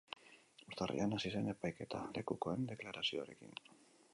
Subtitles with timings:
[0.69, 3.57] Urtarrilean hasi zen epaiketa, lekukoen deklarazioarekin.